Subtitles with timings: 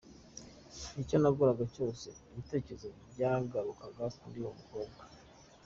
[1.01, 5.01] Icyo nakoraga cyose, ibitekerezo byagarukaga kuri wa mukobwa.